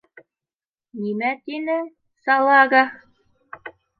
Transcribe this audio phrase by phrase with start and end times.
[1.01, 1.85] —Нимә тинең,
[2.25, 2.83] салага?!